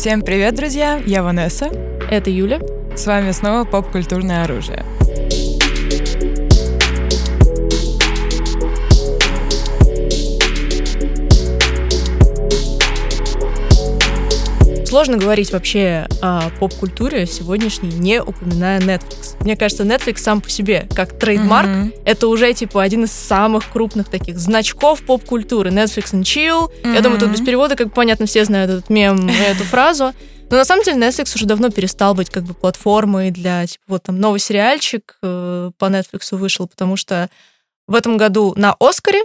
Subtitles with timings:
[0.00, 0.98] Всем привет, друзья!
[1.04, 1.66] Я Ванесса.
[2.10, 2.58] Это Юля.
[2.96, 4.82] С вами снова поп-культурное оружие.
[14.90, 19.36] Сложно говорить вообще о поп-культуре сегодняшней, не упоминая Netflix.
[19.38, 22.02] Мне кажется, Netflix сам по себе, как трейдмарк, mm-hmm.
[22.04, 25.70] это уже типа один из самых крупных таких значков поп-культуры.
[25.70, 26.68] Netflix and chill.
[26.82, 26.92] Mm-hmm.
[26.92, 30.12] Я думаю, тут без перевода, как понятно, все знают этот мем, эту фразу.
[30.50, 34.02] Но на самом деле Netflix уже давно перестал быть как бы платформой для, типа, вот
[34.02, 37.30] там новый сериальчик э, по Netflix вышел, потому что
[37.86, 39.22] в этом году на Оскаре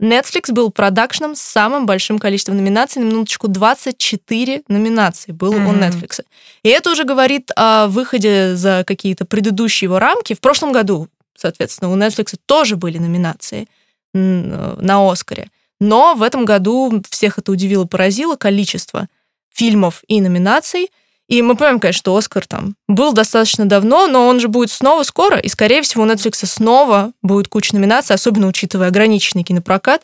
[0.00, 3.02] Netflix был продакшном с самым большим количеством номинаций.
[3.02, 5.68] На минуточку 24 номинации было mm-hmm.
[5.68, 6.24] у Netflix.
[6.62, 10.34] И это уже говорит о выходе за какие-то предыдущие его рамки.
[10.34, 13.66] В прошлом году, соответственно, у Netflix тоже были номинации
[14.14, 15.50] на Оскаре.
[15.80, 19.08] Но в этом году всех это удивило, поразило количество
[19.52, 20.90] фильмов и номинаций.
[21.28, 25.02] И мы понимаем, конечно, что Оскар там был достаточно давно, но он же будет снова
[25.02, 30.02] скоро, и, скорее всего, у Netflix снова будет куча номинаций, особенно учитывая ограниченный кинопрокат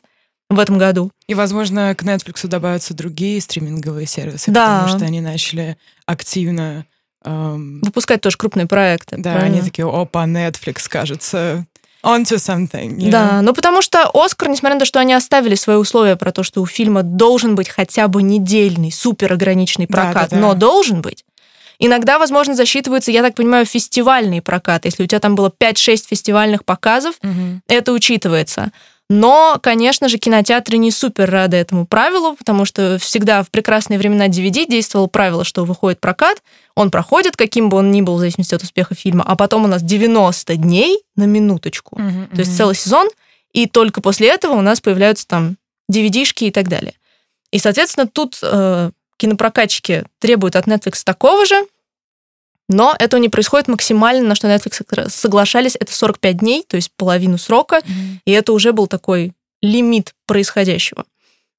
[0.51, 1.11] в этом году.
[1.27, 4.81] И, возможно, к Netflix добавятся другие стриминговые сервисы, да.
[4.81, 6.85] потому что они начали активно
[7.25, 7.81] эм...
[7.81, 9.17] выпускать тоже крупные проекты.
[9.17, 9.57] Да, правильно?
[9.57, 11.67] они такие, опа, Netflix, кажется,
[12.05, 12.97] onto something.
[12.97, 16.33] You да, ну потому что Оскар, несмотря на то, что они оставили свои условия про
[16.33, 20.43] то, что у фильма должен быть хотя бы недельный, супер ограниченный прокат, да, да, да.
[20.43, 21.25] но должен быть,
[21.79, 24.89] Иногда, возможно, засчитываются, я так понимаю, фестивальные прокаты.
[24.89, 27.61] Если у тебя там было 5-6 фестивальных показов, угу.
[27.69, 28.71] это учитывается.
[29.11, 34.29] Но, конечно же, кинотеатры не супер рады этому правилу, потому что всегда в прекрасные времена
[34.29, 36.43] DVD действовало правило, что выходит прокат,
[36.75, 39.69] он проходит, каким бы он ни был, в зависимости от успеха фильма, а потом у
[39.69, 41.97] нас 90 дней на минуточку.
[41.97, 42.35] Mm-hmm.
[42.35, 43.09] То есть целый сезон,
[43.53, 45.59] и только после этого у нас появляются там
[45.93, 46.95] DVD-шки и так далее.
[47.51, 51.57] И, соответственно, тут э, кинопрокатчики требуют от Netflix такого же,
[52.69, 57.39] но этого не происходит максимально, на что Netflix соглашались, это 45 дней, то есть половину
[57.39, 58.19] срока, mm-hmm.
[58.25, 61.05] и это уже был такой лимит происходящего.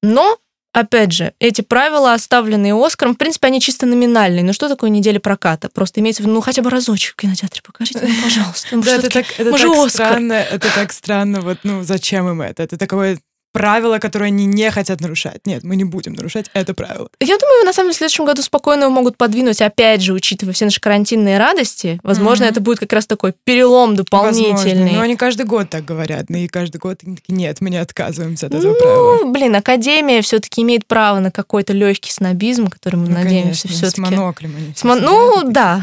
[0.01, 0.37] Но,
[0.73, 4.43] опять же, эти правила, оставленные Оскаром, в принципе, они чисто номинальные.
[4.43, 5.69] Но что такое неделя проката?
[5.69, 8.67] Просто имеется в виду, ну, хотя бы разочек в кинотеатре покажите, ну, пожалуйста.
[8.77, 12.63] Да, это так, это так странно, это так странно, вот, ну, зачем им это?
[12.63, 13.19] Это такое
[13.55, 15.45] правила, которые они не хотят нарушать.
[15.45, 17.07] Нет, мы не будем нарушать это правило.
[17.21, 20.65] Я думаю, на самом деле, в следующем году спокойно могут подвинуть, опять же, учитывая все
[20.65, 21.97] наши карантинные радости.
[22.03, 22.49] Возможно, mm-hmm.
[22.49, 24.73] это будет как раз такой перелом дополнительный.
[24.73, 24.97] Возможно.
[24.97, 26.29] Но они каждый год так говорят.
[26.29, 26.99] И каждый год
[27.29, 29.31] нет, мы не отказываемся от этого ну, правила.
[29.31, 33.95] блин, Академия все-таки имеет право на какой-то легкий снобизм, который мы ну, надеемся все-таки.
[33.95, 34.99] С моноклем они с мон...
[34.99, 35.81] Ну, да.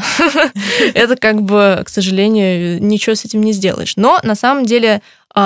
[0.93, 3.95] это как бы, к сожалению, ничего с этим не сделаешь.
[3.95, 5.01] Но на самом деле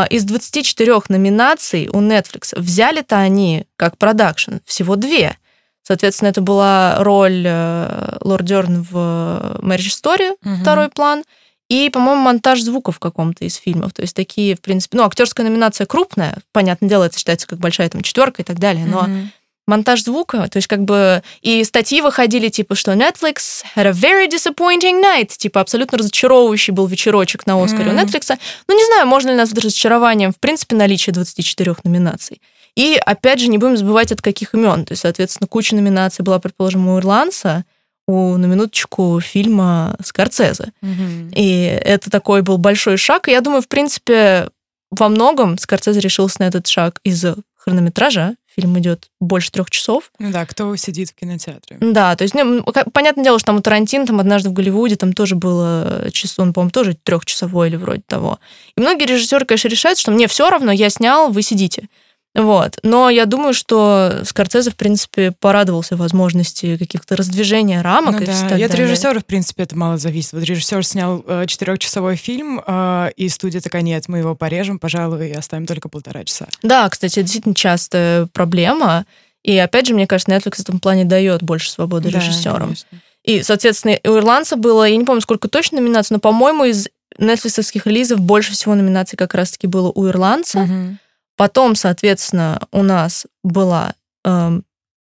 [0.10, 5.38] из 24 номинаций у Netflix взяли-то они как продакшн всего две.
[5.84, 10.56] Соответственно, это была роль э, Лорд Дерн в Marriage Story, угу.
[10.62, 11.24] второй план,
[11.70, 13.94] и, по-моему, монтаж звуков в каком-то из фильмов.
[13.94, 17.90] То есть такие, в принципе, ну, актерская номинация крупная, понятное дело, это считается как большая
[17.90, 19.30] там четверка и так далее, но угу
[19.68, 24.28] монтаж звука, то есть как бы и статьи выходили типа, что Netflix had a very
[24.30, 28.04] disappointing night, типа абсолютно разочаровывающий был вечерочек на Оскаре mm-hmm.
[28.04, 28.40] у Netflix.
[28.68, 32.42] Ну не знаю, можно ли нас разочарованием в принципе наличие 24 номинаций.
[32.76, 36.40] И опять же не будем забывать от каких имен, то есть соответственно куча номинаций была,
[36.40, 37.66] предположим, у Ирландца,
[38.08, 40.72] у, на минуточку, фильма Скорцезе.
[40.82, 41.34] Mm-hmm.
[41.36, 43.28] И это такой был большой шаг.
[43.28, 44.50] И я думаю, в принципе,
[44.92, 50.12] во многом Скорцезе решился на этот шаг из-за хронометража фильм идет больше трех часов.
[50.18, 51.78] Ну да, кто сидит в кинотеатре.
[51.80, 55.14] Да, то есть, ну, понятное дело, что там у Тарантино, там однажды в Голливуде, там
[55.14, 58.40] тоже было часов, он, по-моему, тоже трехчасовой или вроде того.
[58.76, 61.88] И многие режиссеры, конечно, решают, что мне все равно, я снял, вы сидите.
[62.38, 62.78] Вот.
[62.84, 68.20] Но я думаю, что Скорцезе, в принципе, порадовался возможности каких-то раздвижения рамок.
[68.20, 68.58] Ну, и да.
[68.58, 70.34] И от режиссера, в принципе, это мало зависит.
[70.34, 75.30] Вот режиссер снял э, четырехчасовой фильм, э, и студия такая, нет, мы его порежем, пожалуй,
[75.30, 76.48] и оставим только полтора часа.
[76.62, 79.06] Да, кстати, действительно частая проблема.
[79.44, 82.62] И опять же, мне кажется, Netflix в этом плане дает больше свободы да, режиссерам.
[82.62, 83.02] Конечно.
[83.24, 87.88] И, соответственно, у ирландца было, я не помню, сколько точно номинаций, но, по-моему, из нетфликсовских
[87.88, 90.60] релизов больше всего номинаций как раз-таки было у ирландца.
[90.60, 90.98] Угу.
[91.38, 93.94] Потом, соответственно, у нас была
[94.26, 94.60] э,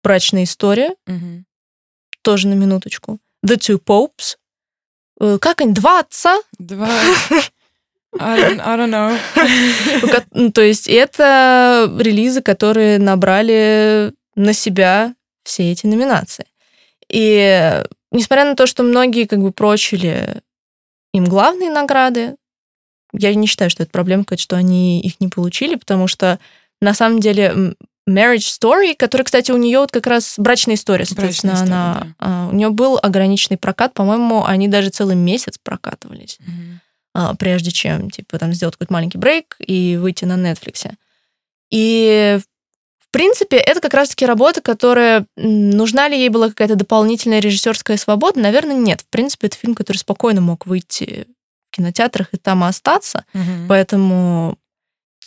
[0.04, 1.46] брачная история, угу.
[2.24, 3.20] тоже на минуточку.
[3.46, 4.38] The Two Popes.
[5.22, 5.74] Э, как они?
[5.74, 6.42] Два отца?
[6.58, 6.90] Два.
[8.20, 10.26] I don't, I don't know.
[10.32, 15.14] Ну, то есть это релизы, которые набрали на себя
[15.44, 16.46] все эти номинации.
[17.10, 20.42] И несмотря на то, что многие как бы прочили
[21.14, 22.36] им главные награды,
[23.18, 26.40] я не считаю, что это проблема, что они их не получили, потому что
[26.82, 27.76] на самом деле
[28.08, 32.00] Marriage Story, который, кстати, у нее вот как раз брачная история, соответственно, брачная история, она,
[32.00, 32.16] да.
[32.20, 36.38] А, у нее был ограниченный прокат, по-моему, они даже целый месяц прокатывались,
[37.16, 37.36] mm-hmm.
[37.38, 40.92] прежде чем, типа, там сделать какой-то маленький брейк и выйти на Netflix.
[41.72, 42.40] И
[43.00, 45.26] в принципе, это как раз-таки работа, которая...
[45.38, 48.42] Нужна ли ей была какая-то дополнительная режиссерская свобода?
[48.42, 49.02] Наверное, нет.
[49.02, 51.26] В принципе, это фильм, который спокойно мог выйти
[51.76, 53.26] кинотеатрах и там остаться.
[53.34, 53.68] Угу.
[53.70, 54.58] Поэтому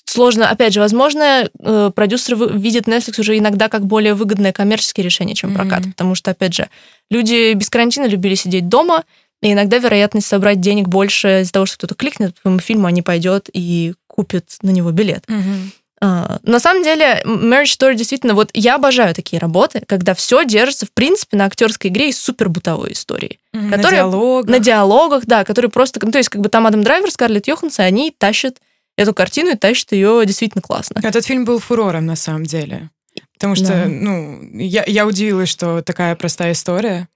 [0.09, 5.35] сложно, опять же, возможно, э, продюсеры видят Netflix уже иногда как более выгодное коммерческое решение,
[5.35, 5.91] чем прокат, mm-hmm.
[5.91, 6.69] потому что, опять же,
[7.11, 9.05] люди без карантина любили сидеть дома,
[9.43, 12.91] и иногда вероятность собрать денег больше из-за того, что кто-то кликнет по твоему фильму, а
[12.91, 15.25] не пойдет и купит на него билет.
[15.27, 15.71] Mm-hmm.
[16.01, 20.87] Uh, на самом деле, Marriage Story действительно, вот я обожаю такие работы, когда все держится,
[20.87, 23.41] в принципе, на актерской игре и супер бытовой истории.
[23.53, 24.51] Mm-hmm, которые, на диалогах.
[24.51, 25.99] На диалогах, да, которые просто...
[26.03, 28.59] Ну, то есть, как бы там Адам Драйвер, Скарлетт Йоханссон, они тащат
[28.97, 31.01] эту картину и тащит ее действительно классно.
[31.03, 32.91] Этот фильм был фурором на самом деле.
[33.35, 33.85] Потому что, да.
[33.87, 37.09] ну, я, я удивилась, что такая простая история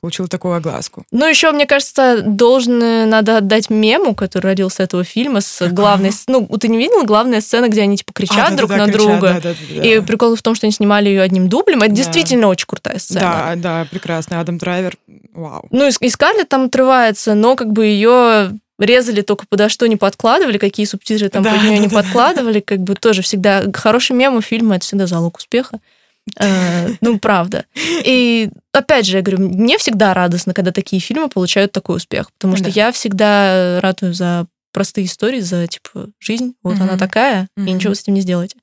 [0.00, 1.04] получила такую огласку.
[1.10, 6.12] Ну, еще, мне кажется, должен надо отдать мему, который родился этого фильма, с главной...
[6.28, 9.02] Ну, ты не видела главная сцена, где они, типа, кричат а, друг да, на кричат,
[9.02, 9.40] друга?
[9.42, 11.82] Да, и прикол в том, что они снимали ее одним дублем.
[11.82, 13.20] Это действительно очень крутая сцена.
[13.20, 14.40] Да, да, прекрасно.
[14.40, 14.96] Адам Драйвер,
[15.32, 15.66] вау.
[15.70, 19.96] Ну, и, и Скарлетт там отрывается, но как бы ее резали только подо что не
[19.96, 24.12] подкладывали, какие субтитры там да, под нее да, не подкладывали, как бы тоже всегда хороший
[24.12, 25.80] мем у фильма это всегда залог успеха.
[26.38, 27.64] Э, ну, правда.
[27.74, 32.56] И опять же, я говорю, мне всегда радостно, когда такие фильмы получают такой успех, потому
[32.56, 37.94] что я всегда радую за простые истории, за типа жизнь, вот она такая, и ничего
[37.94, 38.56] с этим не сделаете.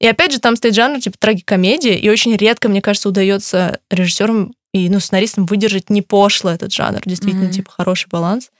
[0.00, 4.54] И опять же, там стоит жанр типа трагикомедия, и очень редко, мне кажется, удается режиссерам
[4.72, 8.50] и ну, сценаристам выдержать не пошло этот жанр, действительно, типа хороший баланс.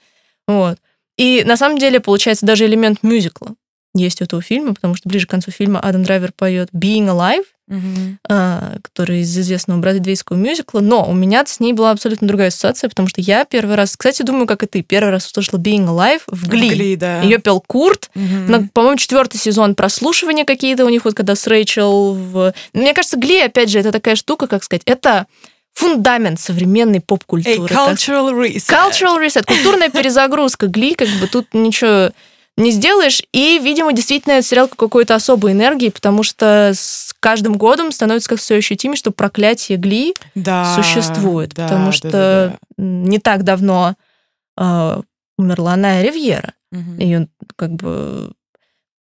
[0.47, 0.77] Вот.
[1.17, 3.55] И на самом деле, получается, даже элемент мюзикла
[3.93, 7.45] есть у этого фильма, потому что ближе к концу фильма Адам Драйвер поет Being Alive,
[7.71, 8.81] mm-hmm.
[8.81, 13.07] который из известного бродвейского мюзикла, но у меня с ней была абсолютно другая ассоциация, потому
[13.07, 16.47] что я первый раз, кстати, думаю, как и ты, первый раз услышала Being Alive в
[16.47, 16.69] Гли.
[16.69, 17.21] В Гли да.
[17.21, 18.09] Ее пел Курт.
[18.13, 22.53] На, по-моему, четвертый сезон прослушивания какие-то у них, вот когда с Рэйчел в...
[22.73, 25.27] Мне кажется, Гли, опять же, это такая штука, как сказать, это
[25.73, 27.55] фундамент современной поп-культуры.
[27.55, 28.69] Hey, cultural reset.
[28.69, 29.45] Cultural reset.
[29.45, 30.67] Культурная перезагрузка.
[30.67, 32.11] Гли, как бы тут ничего
[32.57, 33.21] не сделаешь.
[33.31, 38.39] И, видимо, действительно, этот сериал какой-то особой энергии, потому что с каждым годом становится как
[38.39, 41.53] все ощутимее, что проклятие Гли да, существует.
[41.53, 42.83] Да, потому что да, да, да.
[42.83, 43.95] не так давно
[44.57, 45.01] э,
[45.37, 46.53] умерла Ная Ривьера.
[46.71, 47.01] Угу.
[47.01, 48.31] Ее как бы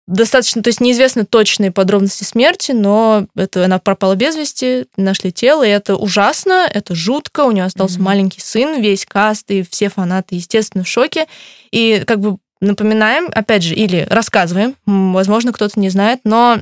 [0.09, 5.63] достаточно, то есть неизвестны точные подробности смерти, но это она пропала без вести, нашли тело,
[5.63, 7.41] и это ужасно, это жутко.
[7.41, 8.03] У нее остался mm-hmm.
[8.03, 11.27] маленький сын, весь каст и все фанаты, естественно, в шоке.
[11.71, 16.59] И как бы напоминаем, опять же, или рассказываем, возможно, кто-то не знает, но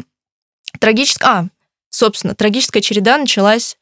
[0.80, 1.48] трагическая, а,
[1.90, 3.78] собственно, трагическая череда началась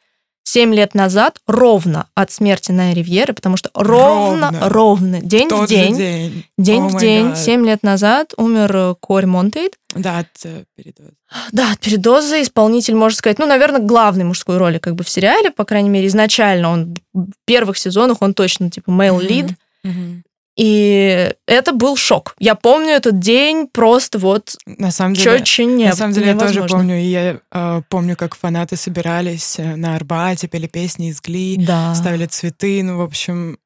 [0.48, 5.66] 7 лет назад, ровно от смерти на Ривьеры, потому что ровно, ровно, ровно день в,
[5.66, 7.36] в день, день, день oh в день, God.
[7.36, 9.74] 7 лет назад умер э, Кори Монтейд.
[9.96, 11.14] Да, от э, передоза.
[11.52, 12.42] Да, от передоза.
[12.44, 16.08] Исполнитель, можно сказать, ну, наверное, главной мужской роли как бы в сериале, по крайней мере,
[16.08, 19.56] изначально он в первых сезонах он точно типа male lead.
[19.84, 19.90] Mm-hmm.
[19.92, 20.22] Mm-hmm.
[20.56, 22.36] И это был шок.
[22.40, 26.56] Я помню этот день просто вот на самом деле, очень не, На самом деле невозможно.
[26.56, 27.00] я тоже помню.
[27.02, 31.94] И я э, помню, как фанаты собирались э, на Арбате, пели песни из Гли, да.
[31.94, 33.57] ставили цветы, ну, в общем...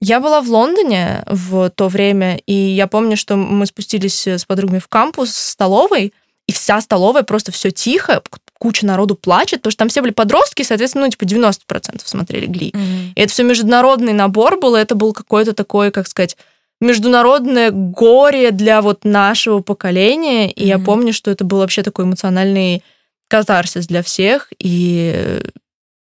[0.00, 4.78] Я была в Лондоне в то время, и я помню, что мы спустились с подругами
[4.78, 6.12] в кампус с столовой,
[6.46, 8.22] и вся столовая просто все тихо,
[8.58, 12.70] куча народу плачет, потому что там все были подростки, соответственно, ну, типа 90% смотрели Гли.
[12.70, 13.12] Mm-hmm.
[13.14, 16.36] И это все международный набор был, это был какой-то такой, как сказать,
[16.80, 20.50] международное горе для вот нашего поколения.
[20.50, 20.68] И mm-hmm.
[20.68, 22.82] я помню, что это был вообще такой эмоциональный
[23.28, 24.52] катарсис для всех.
[24.58, 25.40] И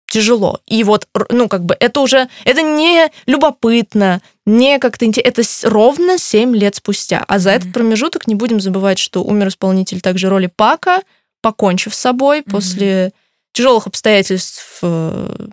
[0.09, 0.61] тяжело.
[0.67, 6.55] И вот, ну, как бы, это уже, это не любопытно, не как-то это ровно 7
[6.57, 7.25] лет спустя.
[7.27, 7.57] А за mm-hmm.
[7.57, 11.03] этот промежуток не будем забывать, что умер исполнитель также роли Пака,
[11.41, 12.51] покончив с собой mm-hmm.
[12.51, 13.13] после
[13.53, 14.79] тяжелых обстоятельств.
[14.83, 15.49] Э,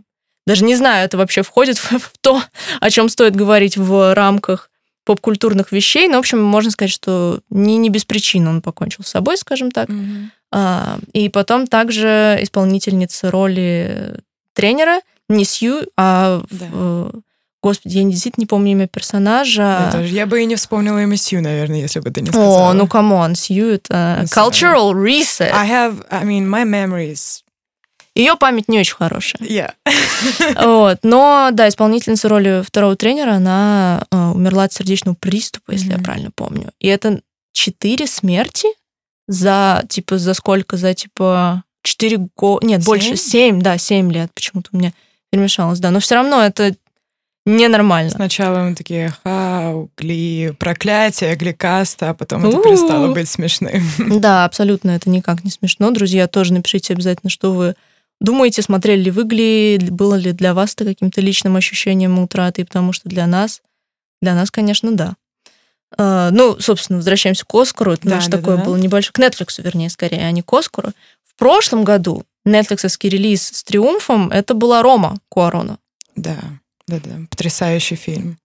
[0.46, 2.42] даже не знаю, это вообще входит в, в то,
[2.80, 4.70] о чем стоит говорить в рамках
[5.06, 6.08] поп-культурных вещей.
[6.08, 9.72] Но, в общем, можно сказать, что не, не без причины он покончил с собой, скажем
[9.72, 9.90] так.
[9.90, 10.26] Mm-hmm.
[10.52, 14.20] А, и потом также исполнительница роли
[14.54, 16.66] тренера, не Сью, а да.
[16.72, 17.12] в,
[17.64, 19.86] Господи, я действительно не помню имя персонажа.
[19.86, 20.14] Я, тоже.
[20.14, 22.72] я бы и не вспомнила имя Сью, наверное, если бы ты не сказала.
[22.72, 25.50] О, ну come on, Сью это cultural reset.
[25.54, 27.44] I have, I mean, my memories
[28.16, 29.42] ее память не очень хорошая.
[29.42, 29.74] Yeah.
[30.64, 31.00] вот.
[31.02, 35.98] Но, да, исполнительница роли второго тренера, она э, умерла от сердечного приступа, если mm-hmm.
[35.98, 36.70] я правильно помню.
[36.80, 37.22] И это
[37.54, 38.68] четыре смерти
[39.28, 40.78] за, типа, за сколько?
[40.78, 42.86] За, типа, 4 года, нет, 7?
[42.86, 44.94] больше, 7, да, 7 лет почему-то у меня
[45.32, 46.76] перемешалось, да, но все равно это
[47.46, 48.10] ненормально.
[48.10, 53.84] Сначала мы такие, ха, гли, проклятие, гликаста, а потом это перестало быть смешным.
[54.20, 55.92] Да, абсолютно это никак не смешно.
[55.92, 57.76] Друзья, тоже напишите обязательно, что вы
[58.20, 62.94] думаете, смотрели ли вы гли, было ли для вас это каким-то личным ощущением утраты, потому
[62.94, 63.62] что для нас,
[64.22, 65.16] для нас, конечно, да.
[65.96, 67.92] Uh, ну, собственно, возвращаемся к Оскару.
[67.92, 68.64] Это да, наш да, такое да.
[68.64, 69.12] было небольшое...
[69.14, 70.92] К Netflix, вернее, скорее, а не к Оскару.
[71.24, 75.78] В прошлом году Netflixовский релиз с триумфом это была Рома Куарона.
[76.16, 76.40] Да.
[76.88, 78.38] Да-да, потрясающий фильм.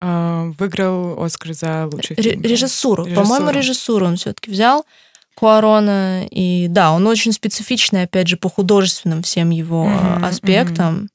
[0.00, 2.42] А, выиграл Оскар за лучший фильм.
[2.42, 3.04] Режиссуру.
[3.04, 3.22] Режиссуру.
[3.22, 4.84] По-моему, режиссуру он все-таки взял.
[5.34, 6.26] Куарона.
[6.30, 10.96] И да, он очень специфичный, опять же, по художественным всем его mm-hmm, аспектам.
[10.96, 11.08] Mm-hmm.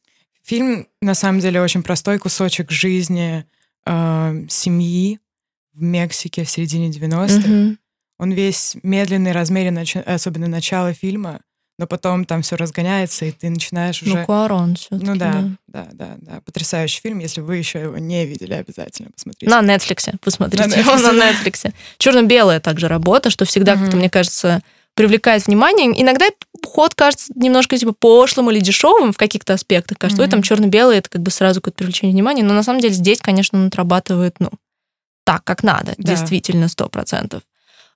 [0.44, 3.46] Фильм, на самом деле, очень простой кусочек жизни
[3.86, 5.20] э, семьи
[5.74, 7.48] в Мексике в середине 90-х.
[7.48, 7.78] Mm-hmm.
[8.20, 11.42] Он весь медленный, размеренный, особенно начало фильма
[11.82, 14.20] но потом там все разгоняется, и ты начинаешь ну, уже...
[14.20, 16.42] Ну, Куарон все Ну да, да, да, да.
[16.46, 17.18] Потрясающий фильм.
[17.18, 19.50] Если вы еще его не видели, обязательно посмотрите.
[19.50, 20.16] На Netflix.
[20.22, 21.74] Посмотрите на его на Netflix.
[21.98, 24.62] Черно-белая также работа, что всегда, как-то, мне кажется,
[24.94, 25.88] привлекает внимание.
[26.00, 26.28] Иногда
[26.64, 29.98] ход кажется немножко типа пошлым или дешевым в каких-то аспектах.
[29.98, 30.26] Кажется, mm-hmm.
[30.26, 32.44] ой, там черно-белый, это как бы сразу какое-то привлечение внимания.
[32.44, 34.52] Но на самом деле здесь, конечно, он отрабатывает, ну,
[35.24, 36.12] так, как надо, да.
[36.12, 37.42] действительно, сто процентов.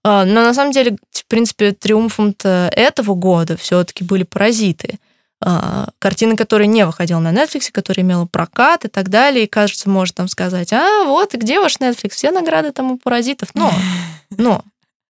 [0.08, 5.00] А, но на самом деле, в принципе, триумфом-то этого года все-таки были паразиты.
[5.44, 9.46] А, картина, которая не выходила на Netflix, которая имела прокат и так далее.
[9.46, 12.12] И, кажется, может там сказать, а вот, где ваш Netflix?
[12.12, 13.50] Все награды там у паразитов.
[13.56, 13.74] Но,
[14.38, 14.62] но,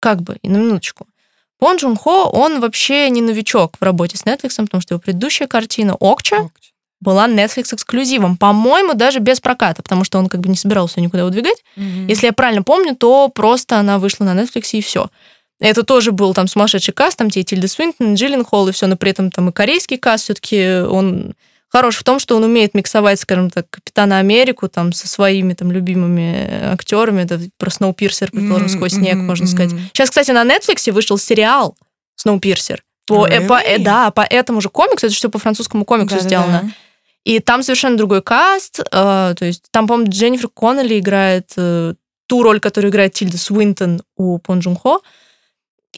[0.00, 1.06] как бы, и на минуточку.
[1.61, 5.47] Пон Джун Хо, он вообще не новичок в работе с Netflix, потому что его предыдущая
[5.47, 6.69] картина «Окча», Окча
[7.00, 11.25] была Netflix эксклюзивом, по-моему, даже без проката, потому что он как бы не собирался никуда
[11.25, 11.62] выдвигать.
[11.76, 12.07] Mm-hmm.
[12.09, 15.09] Если я правильно помню, то просто она вышла на Netflix и все.
[15.61, 18.97] Это тоже был там сумасшедший каст, там те Тильда Свинтон, Джиллин Холл и все, но
[18.97, 21.35] при этом там и корейский каст все-таки он
[21.69, 25.71] хорош в том, что он умеет миксовать, скажем так, Капитана Америку там со своими там
[25.71, 27.23] любимыми актерами.
[27.23, 28.71] Это про Сноупирсер, предположим, mm-hmm.
[28.71, 29.73] сквозь снег, можно сказать.
[29.92, 31.76] Сейчас, кстати, на Netflix вышел сериал
[32.16, 32.83] Сноупирсер.
[33.07, 33.47] По, really?
[33.47, 36.61] по, э, да, по этому же комиксу, это все по французскому комиксу да, сделано.
[36.62, 36.73] Да, да.
[37.24, 38.80] И там совершенно другой каст.
[38.80, 41.94] Э, то есть там, по-моему, Дженнифер Коннелли играет э,
[42.26, 45.02] ту роль, которую играет Тильда Свинтон у Пон Джун Хо.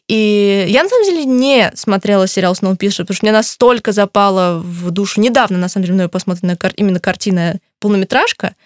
[0.09, 4.91] И я, на самом деле, не смотрела сериал Snowpiercer, потому что мне настолько запала в
[4.91, 8.57] душу недавно, на самом деле, мной посмотрена кар- именно картина полнометражка,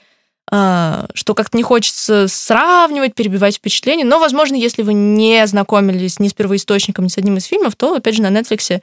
[0.50, 4.06] э, что как-то не хочется сравнивать, перебивать впечатление.
[4.06, 7.94] Но, возможно, если вы не знакомились ни с первоисточником, ни с одним из фильмов, то,
[7.94, 8.80] опять же, на Netflix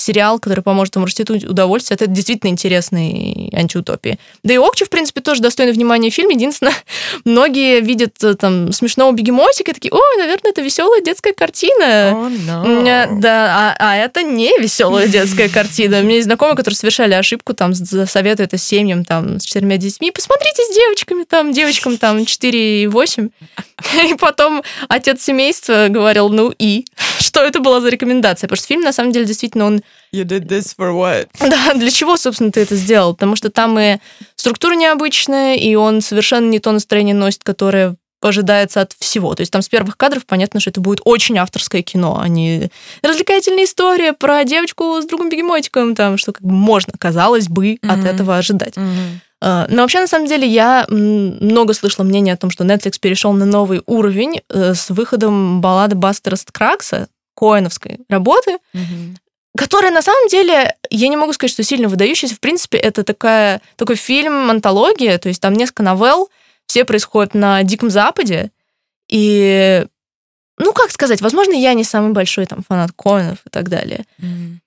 [0.00, 1.96] сериал, который поможет вам расти удовольствие.
[1.96, 4.18] Это действительно интересный антиутопии.
[4.42, 6.30] Да и Окчи, в принципе, тоже достойный внимания фильм.
[6.30, 6.74] Единственное,
[7.24, 12.12] многие видят э, там смешного бегемотика и такие, ой, наверное, это веселая детская картина.
[12.14, 13.20] Oh, no.
[13.20, 16.00] Да, а, а это не веселая детская картина.
[16.00, 20.10] У меня есть знакомые, которые совершали ошибку, там, советуют это семьям там, с четырьмя детьми.
[20.10, 23.28] Посмотрите с девочками, там, девочкам там 4 и 8.
[24.10, 26.84] И потом отец семейства говорил, ну и?
[27.18, 28.48] Что это была за рекомендация?
[28.48, 31.28] Потому что фильм, на самом деле, действительно, он You did this for what?
[31.38, 33.14] Да, для чего, собственно, ты это сделал?
[33.14, 33.98] Потому что там и
[34.34, 39.34] структура необычная, и он совершенно не то настроение носит, которое ожидается от всего.
[39.34, 42.70] То есть там с первых кадров понятно, что это будет очень авторское кино, а не
[43.02, 47.90] развлекательная история про девочку с другом бегемотиком, там, что как бы можно, казалось бы, mm-hmm.
[47.90, 48.76] от этого ожидать.
[48.76, 49.66] Mm-hmm.
[49.70, 53.46] Но вообще, на самом деле, я много слышала мнения о том, что Netflix перешел на
[53.46, 59.16] новый уровень э, с выходом баллады Бастера Скракса, коэновской работы, mm-hmm
[59.56, 62.34] которая на самом деле, я не могу сказать, что сильно выдающаяся.
[62.34, 66.30] В принципе, это такая, такой фильм, антология, то есть там несколько новелл,
[66.66, 68.50] все происходят на Диком Западе,
[69.08, 69.84] и,
[70.58, 74.04] ну, как сказать, возможно, я не самый большой там фанат Коинов и так далее.
[74.20, 74.58] Mm.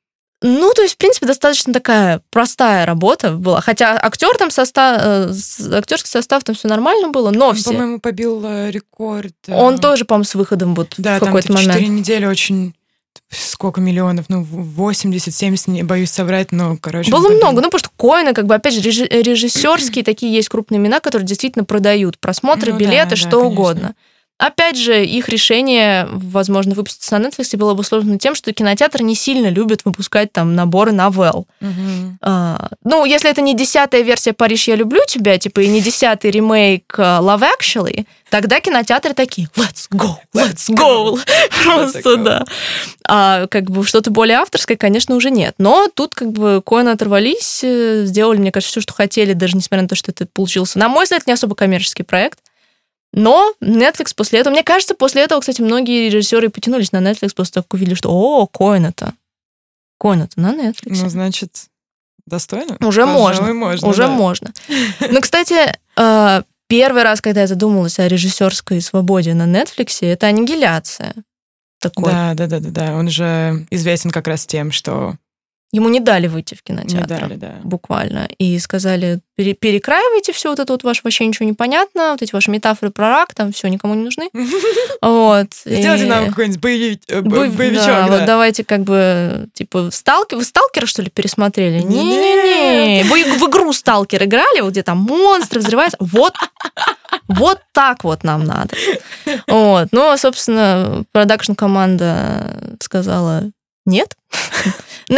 [0.46, 3.62] Ну, то есть, в принципе, достаточно такая простая работа была.
[3.62, 5.32] Хотя актер там состав, э,
[5.72, 7.72] актерский состав там все нормально было, но Он, все.
[7.72, 9.34] По-моему, побил э, рекорд.
[9.48, 11.72] Э, Он тоже, по-моему, с выходом вот да, в какой-то момент.
[11.72, 12.75] Да, там 4 недели очень
[13.29, 17.12] сколько миллионов, ну, 80-70, не боюсь соврать, но, короче...
[17.12, 21.00] Было много, ну, потому что коины, как бы, опять же, режиссерские такие есть крупные имена,
[21.00, 23.96] которые действительно продают просмотры, ну, билеты, да, что да, угодно.
[24.40, 29.48] Опять же, их решение, возможно, выпуститься на Netflix было обусловлено тем, что кинотеатр не сильно
[29.48, 31.48] любит выпускать там наборы новелл.
[31.62, 32.18] Угу.
[32.22, 36.32] А, ну, если это не десятая версия «Париж, я люблю тебя», типа, и не десятый
[36.32, 41.20] ремейк а, «Love Actually», тогда кинотеатры такие «Let's go, let's go!»
[41.63, 42.46] Просто, да.
[43.08, 45.54] А как бы что-то более авторское, конечно, уже нет.
[45.60, 49.84] Но тут как бы Коэн оторвались, э, сделали, мне кажется, все, что хотели, даже несмотря
[49.84, 52.40] на то, что это получился, на мой взгляд, не особо коммерческий проект.
[53.13, 57.53] Но Netflix после этого, мне кажется, после этого, кстати, многие режиссеры потянулись на Netflix после
[57.53, 59.13] того, как увидели, что о, Коэн это.
[59.96, 60.98] Спокойно, ты на Netflix.
[61.01, 61.67] Ну, значит,
[62.25, 62.77] достойно?
[62.82, 63.53] Уже можно.
[63.53, 63.88] можно.
[63.88, 64.10] Уже да.
[64.10, 64.51] можно.
[65.00, 65.55] Ну, кстати,
[65.96, 71.13] э, первый раз, когда я задумалась о режиссерской свободе на Netflix, это аннигиляция.
[71.79, 72.12] Такой.
[72.12, 72.96] Да, да, да, да, да.
[72.96, 75.15] Он же известен как раз тем, что
[75.74, 77.13] Ему не дали выйти в кинотеатр.
[77.13, 77.56] Не дали, да.
[77.63, 78.30] Буквально.
[78.38, 82.32] И сказали, пере перекраивайте все вот это вот ваше вообще ничего не понятно, вот эти
[82.32, 84.30] ваши метафоры про рак, там все никому не нужны.
[85.01, 85.48] Вот.
[85.65, 87.86] Сделайте нам какой-нибудь э, боевичок.
[87.86, 91.82] Да, вот давайте как бы, типа, сталкер, вы сталкера, что ли, пересмотрели?
[91.82, 93.03] Не-не-не.
[93.03, 95.98] Вы в игру сталкер играли, вот где там монстры взрываются.
[96.00, 96.36] Вот
[97.27, 98.75] вот так вот нам надо.
[99.48, 99.88] Вот.
[99.92, 103.51] Ну, собственно, продакшн-команда сказала,
[103.86, 104.16] нет.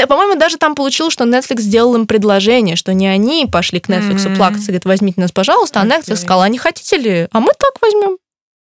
[0.07, 4.25] По-моему, даже там получилось, что Netflix сделал им предложение, что не они пошли к Netflix
[4.25, 4.35] mm-hmm.
[4.35, 7.27] плакаться возьмите нас, пожалуйста, а Netflix сказал, а не хотите ли?
[7.31, 8.17] А мы так возьмем.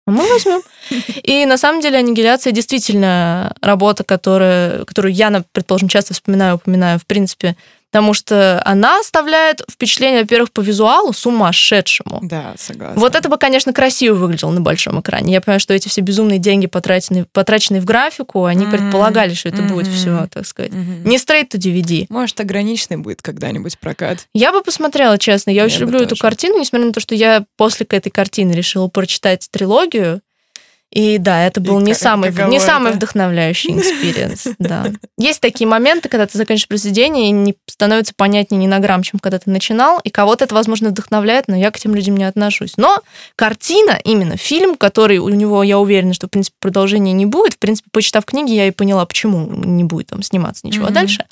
[0.06, 0.62] А мы возьмем.
[1.22, 7.06] И на самом деле аннигиляция действительно работа, которая, которую я, предположим, часто вспоминаю, упоминаю, в
[7.06, 7.56] принципе,
[7.90, 12.20] потому что она оставляет впечатление, во-первых, по визуалу сумасшедшему.
[12.22, 13.00] Да, согласна.
[13.00, 15.32] Вот это бы, конечно, красиво выглядело на большом экране.
[15.32, 18.70] Я понимаю, что эти все безумные деньги, потраченные, потраченные в графику, они mm-hmm.
[18.70, 19.68] предполагали, что это mm-hmm.
[19.68, 21.08] будет все, так сказать, mm-hmm.
[21.08, 22.06] не straight to DVD.
[22.08, 24.26] Может, ограниченный будет когда-нибудь прокат.
[24.34, 25.50] Я бы посмотрела, честно.
[25.50, 26.06] Я, я очень люблю тоже.
[26.06, 30.20] эту картину, несмотря на то, что я после этой картины решила прочитать трилогию.
[30.90, 34.48] И да, это был и не, самый, не самый вдохновляющий experience.
[34.58, 34.86] Да.
[35.16, 39.20] Есть такие моменты, когда ты заканчиваешь произведение, и не становится понятнее ни на грамм, чем
[39.20, 40.00] когда ты начинал.
[40.02, 42.76] И кого-то это, возможно, вдохновляет, но я к этим людям не отношусь.
[42.76, 43.00] Но
[43.36, 47.54] картина, именно фильм, который у него, я уверена, что, в принципе, продолжения не будет.
[47.54, 50.92] В принципе, почитав книги, я и поняла, почему не будет там сниматься ничего mm-hmm.
[50.92, 51.24] дальше.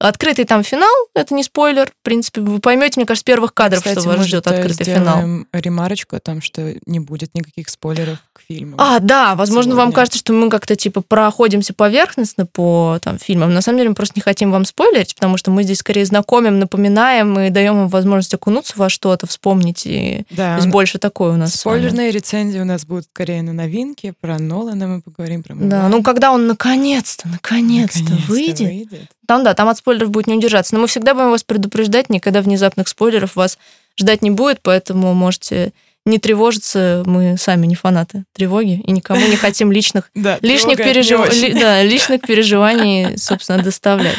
[0.00, 1.90] Открытый там финал, это не спойлер.
[1.90, 4.86] В принципе, вы поймете, мне кажется, с первых кадров, Кстати, что вас ждет э, открытый
[4.86, 5.44] финал.
[5.52, 8.76] ремарочку о том, что не будет никаких спойлеров к фильму.
[8.78, 9.84] А, да, возможно, сегодня.
[9.84, 13.52] вам кажется, что мы как-то типа проходимся поверхностно по там, фильмам.
[13.52, 16.58] На самом деле мы просто не хотим вам спойлерить, потому что мы здесь скорее знакомим,
[16.58, 19.82] напоминаем и даем вам возможность окунуться во что-то, вспомнить.
[19.84, 20.54] И да.
[20.56, 21.52] То есть больше такое у нас.
[21.52, 24.14] Спойлерные рецензии у нас будут скорее на новинки.
[24.18, 25.42] Про Нолана мы поговорим.
[25.42, 29.10] Про Да, ну когда он наконец-то, наконец-то, наконец-то выйдет, выйдет.
[29.30, 30.74] Там, да, там от спойлеров будет не удержаться.
[30.74, 33.58] Но мы всегда будем вас предупреждать, никогда внезапных спойлеров вас
[33.96, 35.72] ждать не будет, поэтому можете
[36.04, 41.20] не тревожиться, мы сами не фанаты тревоги и никому не хотим личных, лишних, пережив...
[41.60, 44.16] да, личных переживаний, собственно, доставлять.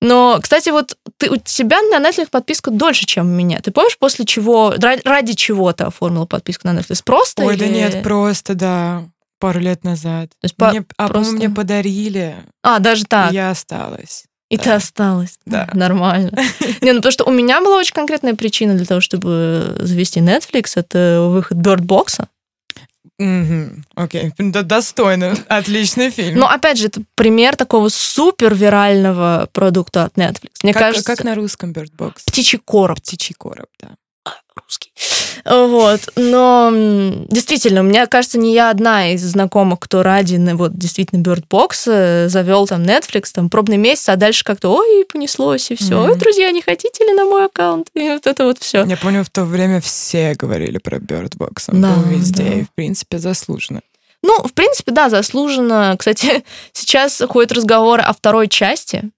[0.00, 3.60] Но, кстати, вот ты, у тебя на Netflix подписка дольше, чем у меня.
[3.60, 7.02] Ты помнишь, после чего, ради чего ты оформила подписку на Netflix?
[7.04, 7.60] Просто Ой, или...
[7.60, 9.04] да нет, просто, да
[9.38, 10.30] пару лет назад.
[10.40, 11.34] То есть мне, по, а просто...
[11.34, 12.36] мне подарили.
[12.62, 13.32] А, даже так.
[13.32, 14.24] И я осталась.
[14.50, 14.62] И да.
[14.62, 15.38] ты осталась.
[15.46, 15.68] Да.
[15.74, 16.30] Нормально.
[16.80, 20.72] Не, ну потому что у меня была очень конкретная причина для того, чтобы завести Netflix.
[20.76, 22.26] Это выход Box.
[23.16, 24.62] Окей, okay.
[24.62, 25.36] достойно.
[25.48, 26.40] Отличный фильм.
[26.40, 30.50] Но опять же, это пример такого супер вирального продукта от Netflix.
[30.62, 31.14] Мне как, кажется...
[31.14, 32.22] Как на русском Bird Box?
[32.26, 32.98] Птичий короб.
[32.98, 33.90] Птичий короб, да.
[34.24, 34.92] А, русский.
[35.44, 36.00] Вот.
[36.16, 36.70] Но
[37.28, 42.28] действительно, мне кажется, не я одна из знакомых, кто ради вот действительно Bird Box э,
[42.28, 45.94] завел там Netflix, там пробный месяц, а дальше как-то, ой, понеслось, и все.
[45.94, 46.10] Mm-hmm.
[46.10, 47.88] Ой, друзья, не хотите ли на мой аккаунт?
[47.94, 48.84] И вот это вот все.
[48.84, 51.64] Я помню, в то время все говорили про Bird Box.
[51.68, 52.54] Он да, был везде, да.
[52.54, 53.82] и, в принципе, заслуженно.
[54.22, 55.94] Ну, в принципе, да, заслуженно.
[55.98, 59.10] Кстати, сейчас ходят разговоры о второй части,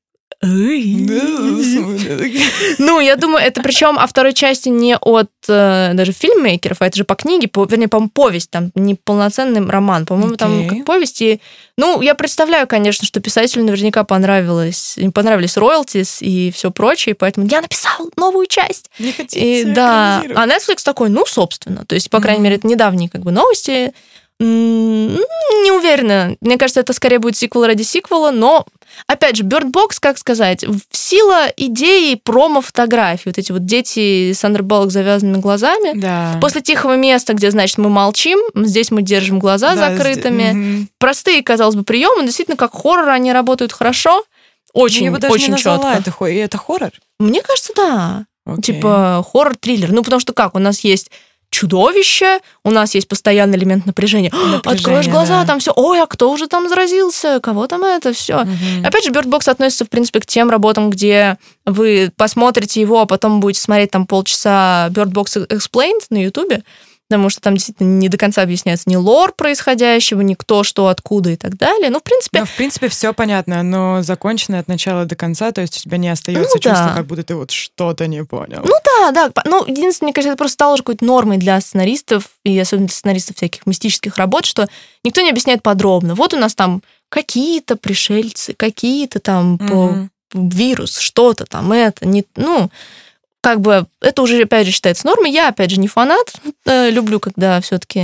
[2.78, 6.98] ну, я думаю, это причем о второй части не от э, даже фильммейкеров, а это
[6.98, 10.38] же по книге, по, вернее, по-моему, повесть, там не полноценный роман, по-моему, okay.
[10.38, 11.22] там как повесть.
[11.22, 11.40] И,
[11.78, 17.62] ну, я представляю, конечно, что писателю наверняка понравилось, понравились роялтис и все прочее, поэтому я
[17.62, 18.90] написал новую часть.
[18.98, 22.44] Не хотите и, Да, а Netflix такой, ну, собственно, то есть, по крайней mm-hmm.
[22.44, 23.94] мере, это недавние как бы новости,
[24.38, 26.36] не уверена.
[26.40, 28.66] Мне кажется, это скорее будет сиквел ради сиквела, но,
[29.06, 33.22] опять же, Bird Box, как сказать, сила идеи промо-фотографий.
[33.26, 35.98] Вот эти вот дети Сандра Баллок завязанными глазами.
[35.98, 36.38] Да.
[36.40, 40.76] После тихого места, где, значит, мы молчим, здесь мы держим глаза да, закрытыми.
[40.76, 40.88] Здесь...
[40.98, 42.24] Простые, казалось бы, приемы.
[42.24, 44.24] Действительно, как хоррор они работают хорошо.
[44.72, 45.88] Очень, Я бы даже очень не четко.
[45.88, 46.90] Это, это хоррор?
[47.18, 48.26] Мне кажется, да.
[48.46, 48.62] Okay.
[48.62, 49.92] Типа хоррор-триллер.
[49.92, 50.54] Ну, потому что как?
[50.54, 51.10] У нас есть
[51.56, 54.30] чудовище, у нас есть постоянный элемент напряжения.
[54.32, 55.46] Напряжение, Откроешь глаза, да.
[55.46, 58.42] там все, ой, а кто уже там заразился, кого там это, все.
[58.42, 58.84] Угу.
[58.84, 63.06] Опять же, Bird Box относится, в принципе, к тем работам, где вы посмотрите его, а
[63.06, 66.62] потом будете смотреть там полчаса Bird Box Explained на Ютубе
[67.08, 71.30] потому что там действительно не до конца объясняется ни лор происходящего, ни кто, что, откуда
[71.30, 71.90] и так далее.
[71.90, 72.40] Ну, в принципе...
[72.40, 75.98] Ну, в принципе, все понятно, но закончено от начала до конца, то есть у тебя
[75.98, 76.94] не остается ну, чувства, да.
[76.94, 78.62] как будто ты вот что-то не понял.
[78.64, 79.42] Ну да, да.
[79.44, 82.96] Ну, единственное, мне кажется, это просто стало уже какой-то нормой для сценаристов, и особенно для
[82.96, 84.68] сценаристов всяких мистических работ, что
[85.04, 86.14] никто не объясняет подробно.
[86.14, 90.08] Вот у нас там какие-то пришельцы, какие-то там угу.
[90.34, 92.70] вирус, что-то там, это, не, ну,
[93.46, 95.30] как бы это уже, опять же, считается нормой.
[95.30, 96.32] Я, опять же, не фанат.
[96.64, 98.02] Э, люблю, когда все-таки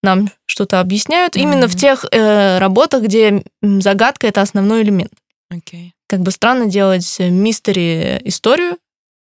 [0.00, 1.34] нам что-то объясняют.
[1.34, 1.42] Mm-hmm.
[1.42, 5.10] Именно в тех э, работах, где загадка это основной элемент.
[5.52, 5.90] Okay.
[6.06, 8.78] Как бы странно делать мистери историю,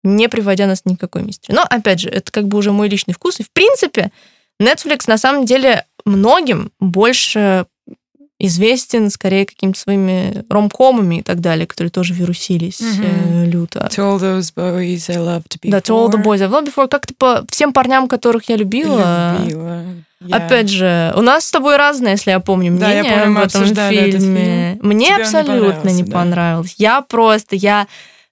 [0.03, 1.55] не приводя нас ни к какой мистери.
[1.55, 3.39] Но, опять же, это как бы уже мой личный вкус.
[3.39, 4.11] И, в принципе,
[4.61, 7.67] Netflix на самом деле многим больше
[8.43, 13.45] известен скорее какими-то своими ромкомами и так далее, которые тоже вирусились mm-hmm.
[13.45, 13.89] э, люто.
[13.91, 15.71] To all those boys I loved before.
[15.71, 16.89] Да, to all the boys I loved before.
[16.89, 19.37] Как-то по всем парням, которых я любила.
[19.39, 19.85] Любила.
[20.21, 20.35] Yeah.
[20.37, 23.45] Опять же, у нас с тобой разное, если я помню, мнение да, я помню, в
[23.45, 24.75] этом фильме.
[24.75, 24.89] Фильм.
[24.89, 26.13] Мне Тебе абсолютно не не да.
[26.13, 26.75] понравилось.
[26.79, 27.87] Я просто, я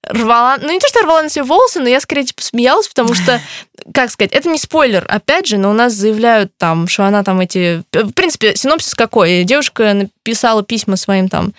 [0.05, 3.15] рвала, ну не то, что рвала на себе волосы, но я скорее типа смеялась, потому
[3.15, 3.41] что,
[3.95, 7.41] как сказать, это не спойлер, опять же, но у нас заявляют там, что она там
[7.41, 7.83] эти...
[7.93, 9.45] В принципе, синопсис какой?
[9.45, 11.53] Девушка написала письма своим там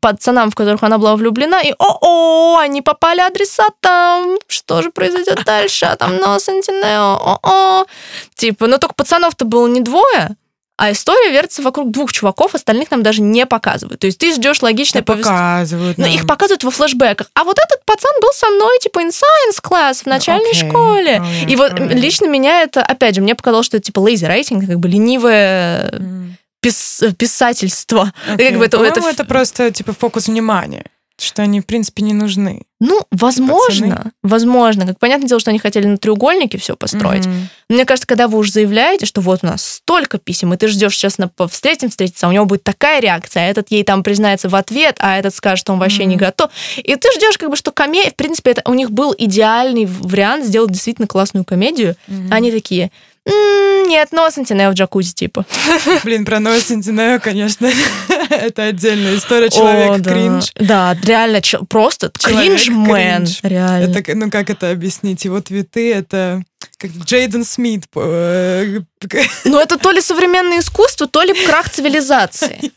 [0.00, 5.86] пацанам, в которых она была влюблена, и о-о, они попали адресатам, что же произойдет дальше,
[5.86, 7.86] а там но Сентинео, о-о.
[8.34, 10.36] Типа, но только пацанов-то было не двое,
[10.78, 14.00] а история вертится вокруг двух чуваков, остальных нам даже не показывают.
[14.00, 15.98] То есть ты ждешь логичное да показывают.
[15.98, 16.14] Но нам.
[16.14, 17.28] их показывают во флешбеках.
[17.34, 20.68] А вот этот пацан был со мной, типа, in science class в начальной okay.
[20.68, 21.16] школе.
[21.18, 21.94] Alright, И вот alright.
[21.94, 25.90] лично меня это, опять же, мне показалось, что это типа lazy writing, как бы ленивое
[25.98, 26.30] Mm.
[26.64, 28.12] пис- писательство.
[28.32, 28.50] Окей.
[28.50, 30.84] Как бы это, это, это просто типа фокус внимания,
[31.20, 32.62] что они в принципе не нужны.
[32.80, 34.86] Ну, возможно, возможно.
[34.86, 37.26] Как понятное дело, что они хотели на треугольнике все построить.
[37.26, 37.48] Мгм.
[37.68, 40.68] Но Мне кажется, когда вы уже заявляете, что вот у нас столько писем, и ты
[40.68, 44.04] ждешь сейчас на встретим встретиться, а у него будет такая реакция, а этот ей там
[44.04, 46.24] признается в ответ, а этот скажет, что он вообще не Мгм.
[46.26, 46.50] готов.
[46.76, 50.44] И ты ждешь, как бы, что комедия, в принципе, это у них был идеальный вариант
[50.44, 51.96] сделать действительно классную комедию.
[52.06, 52.32] Мгм.
[52.32, 52.90] Они такие, «М,
[53.28, 55.44] нет, но Сантинео в джакузи, типа.
[56.04, 57.70] Блин, про Ноа Сентинео, конечно,
[58.30, 59.50] это отдельная история.
[59.50, 60.52] Человек О, кринж.
[60.54, 63.24] Да, реально, чел- просто кринж-мен.
[63.24, 63.40] кринж.
[63.42, 63.96] Реально.
[63.98, 65.24] Это, ну как это объяснить?
[65.24, 66.42] Его твиты это
[66.78, 67.84] как Джейден Смит.
[67.96, 68.80] э,
[69.44, 72.72] Но это то ли современное искусство, то ли крах цивилизации.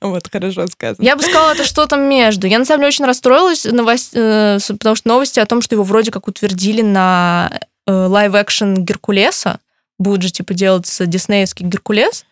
[0.00, 1.04] Вот, хорошо сказано.
[1.04, 2.46] Я бы сказала, это что-то между.
[2.46, 5.84] Я, на самом деле, очень расстроилась, новость- э, потому что новости о том, что его
[5.84, 9.58] вроде как утвердили на лайв-экшен Геркулеса,
[9.98, 12.24] будет же, типа, делаться диснеевский Геркулес,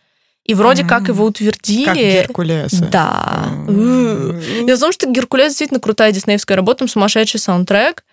[0.44, 1.14] и вроде как М.
[1.14, 1.84] его утвердили...
[1.84, 2.88] Как Геркулеса.
[2.90, 3.48] Да.
[3.68, 4.40] М.
[4.66, 8.04] Дело в том, что Геркулес действительно крутая диснеевская работа, там сумасшедший саундтрек,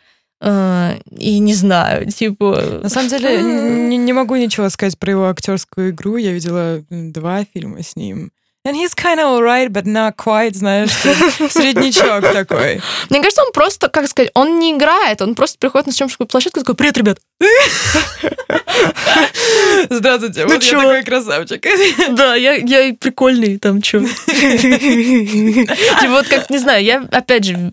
[0.41, 2.79] э, и не знаю, типа...
[2.83, 6.17] На самом деле, не, не могу ничего сказать про его актерскую игру.
[6.17, 8.31] Я видела два фильма с ним.
[8.67, 10.89] And he's kind of alright, but not quite, знаешь,
[11.51, 12.81] среднячок такой.
[13.09, 16.59] Мне кажется, он просто, как сказать, он не играет, он просто приходит на съемочную площадку
[16.59, 17.19] и такой, привет, ребят.
[19.89, 20.81] Здравствуйте, Ну вот я чё?
[20.81, 21.65] такой красавчик.
[22.09, 24.01] Да, я, я прикольный, там что.
[24.01, 27.71] Типа вот как, не знаю, я опять же,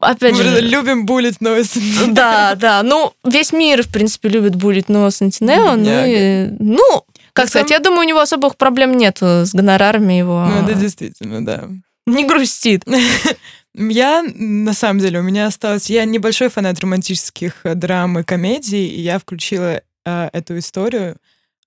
[0.00, 1.82] опять же, любим булить новости.
[2.08, 7.04] да, да, ну, весь мир, в принципе, любит булить Ноа Сантинео, ну, ну,
[7.34, 10.46] как сказать, я думаю, у него особых проблем нет с гонорарами его.
[10.46, 11.68] Ну, это действительно, да.
[12.06, 12.84] Не грустит.
[13.76, 15.90] Я, на самом деле, у меня осталось...
[15.90, 21.16] Я небольшой фанат романтических э, драм и комедий, и я включила э, эту историю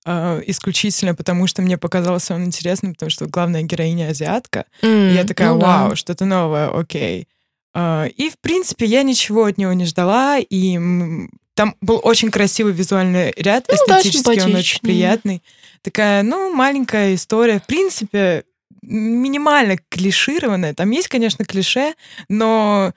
[0.06, 4.64] э, исключительно потому, что мне показалось он интересным, потому что главная героиня азиатка.
[4.80, 5.66] И я такая, Ну да.
[5.66, 7.28] вау, что-то новое, окей.
[7.74, 10.78] А, И, в принципе, я ничего от него не ждала, и
[11.58, 15.42] там был очень красивый визуальный ряд, Ну да, эстетически он очень приятный.
[15.82, 17.58] Такая, ну, маленькая история.
[17.58, 18.44] В принципе,
[18.80, 20.72] минимально клишированная.
[20.74, 21.94] Там есть, конечно, клише,
[22.28, 22.92] но...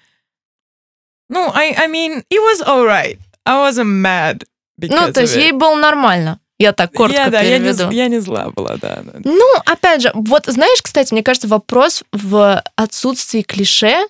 [1.28, 3.18] Ну, I, I mean, it was alright.
[3.48, 4.44] I wasn't mad
[4.78, 6.40] Ну, то есть ей было нормально.
[6.60, 7.90] Я так коротко я, да, я не, переведу.
[7.90, 9.02] я не зла была, да.
[9.04, 9.14] да.
[9.24, 14.06] Ну, опять же, вот знаешь, кстати, мне кажется, вопрос в отсутствии клише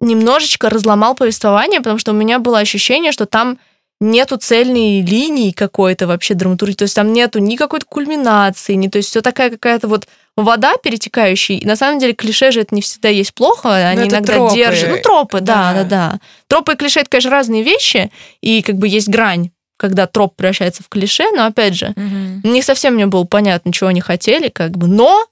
[0.00, 3.58] немножечко разломал повествование, потому что у меня было ощущение, что там
[4.00, 8.98] нету цельной линии какой-то вообще драматургии, то есть там нету ни какой-то кульминации, ни, то
[8.98, 10.06] есть все такая какая-то вот
[10.36, 14.16] вода перетекающая, и на самом деле клише же это не всегда есть плохо, они это
[14.16, 14.54] иногда тропы.
[14.54, 14.88] держат.
[14.90, 15.82] Ну, тропы, да, Да.
[15.82, 16.20] да, да.
[16.46, 20.84] Тропы и клише это, конечно, разные вещи, и как бы есть грань, когда троп превращается
[20.84, 22.42] в клише, но опять же, Мгм.
[22.44, 25.26] не совсем мне было понятно, чего они хотели, как бы, но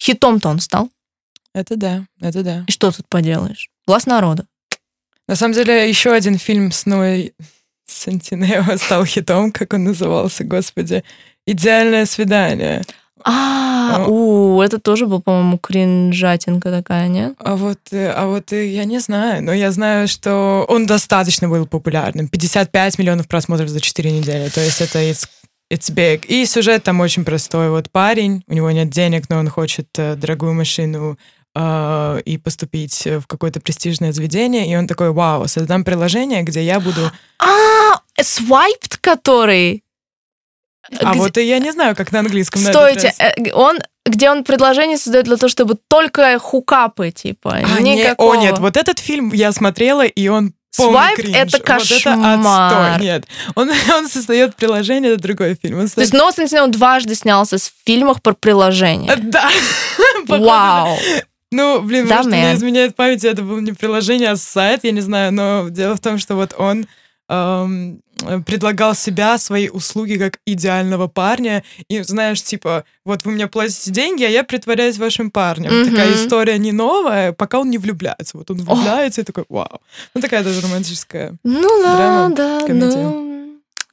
[0.00, 0.90] хитом-то он стал.
[1.54, 2.64] Это да, это да.
[2.68, 3.68] И что тут поделаешь?
[3.86, 4.46] Глаз народа.
[5.28, 7.34] На самом деле, еще один фильм с Ной
[7.86, 11.04] Сантинео стал хитом, как он назывался, господи.
[11.46, 12.82] «Идеальное свидание».
[13.24, 14.06] А, А.
[14.08, 17.34] у, это тоже был, по-моему, кринжатинка такая, нет?
[17.38, 21.48] А вот, э, а вот э, я не знаю, но я знаю, что он достаточно
[21.48, 22.28] был популярным.
[22.28, 24.48] 55 миллионов просмотров за 4 недели.
[24.48, 25.28] То есть это it's
[25.68, 26.24] It's big.
[26.26, 27.70] И сюжет там очень простой.
[27.70, 31.18] Вот парень, у него нет денег, но он хочет э, дорогую машину
[31.56, 34.70] э, и поступить в какое-то престижное заведение.
[34.70, 37.10] И он такой, вау, создам приложение, где я буду...
[37.38, 39.82] А, свайпт который?
[41.00, 41.18] А где...
[41.18, 42.62] вот и я не знаю, как на английском.
[42.62, 47.56] Стойте, на он где он предложение создает для того, чтобы только хукапы, типа.
[47.56, 48.34] А, никакого...
[48.34, 52.16] не, о, нет, вот этот фильм я смотрела, и он Свайп— это кошмар.
[52.16, 53.06] Вот это отстой.
[53.06, 55.78] Нет, он, он создает приложение, это другой фильм.
[55.78, 56.10] Он создает...
[56.10, 59.16] То есть Ноусон он дважды снялся в фильмах про приложение.
[59.16, 59.50] Да.
[60.28, 60.98] Вау.
[61.52, 65.00] Ну, блин, да, может, мне изменяет память, это было не приложение, а сайт, я не
[65.00, 66.86] знаю, но дело в том, что вот он
[67.28, 68.02] эм,
[68.46, 71.62] предлагал себя, свои услуги как идеального парня.
[71.88, 75.70] И знаешь, типа, вот вы мне платите деньги, а я притворяюсь вашим парнем.
[75.70, 75.90] Mm-hmm.
[75.90, 78.36] Такая история не новая, пока он не влюбляется.
[78.38, 79.24] Вот он влюбляется oh.
[79.24, 79.80] и такой, вау.
[80.14, 82.96] Ну, такая даже романтическая Ну драма, да, да, комедия.
[82.96, 83.25] ну...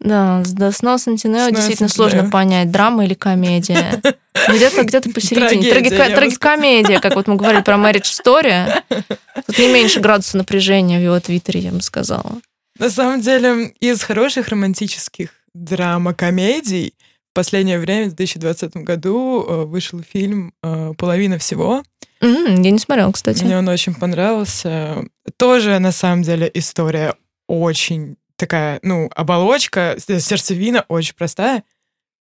[0.03, 4.01] Да, да, Snow Sentinel действительно сложно понять, драма или комедия.
[4.49, 5.69] Где-то где посередине.
[6.13, 8.83] Трагикомедия, как вот мы говорили про Marriage Story.
[9.45, 12.41] Тут не меньше градуса напряжения в его твиттере, я бы сказала.
[12.77, 16.95] На самом деле, из хороших романтических драма-комедий
[17.31, 21.83] в последнее время, в 2020 году, э, вышел фильм э, «Половина всего».
[22.21, 23.43] Mm, я не смотрела, кстати.
[23.43, 25.05] Мне он очень понравился.
[25.37, 27.15] Тоже, на самом деле, история
[27.47, 31.63] очень такая, ну, оболочка, сердцевина очень простая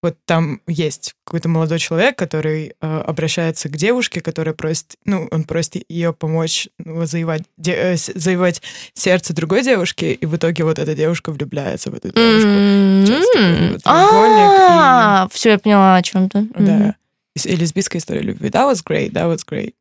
[0.02, 5.44] вот там есть какой-то молодой человек, который э, обращается к девушке, которая просит, ну, он
[5.44, 8.62] просит ее помочь ну, завоевать, де, э, завоевать
[8.94, 13.80] сердце другой девушки, и в итоге вот эта девушка влюбляется в эту девушку.
[13.84, 16.46] А, все, я поняла о чем-то.
[16.58, 16.96] Да.
[17.34, 18.48] И лесбийская история любви.
[18.48, 19.74] That was great, that was great.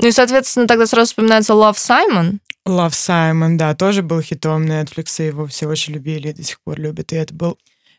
[0.00, 2.38] Ну и, соответственно, тогда сразу вспоминается Love Simon.
[2.68, 6.78] Love Simon, да, тоже был хитом Netflix, его все очень любили и до сих пор
[6.78, 7.12] любят.
[7.12, 7.58] И это был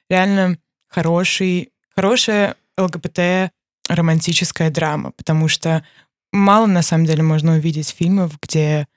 [0.10, 3.52] реально хороший, хорошая ЛГБТ
[3.90, 5.84] романтическая драма, потому что
[6.32, 8.88] мало на самом деле можно увидеть фильмов, где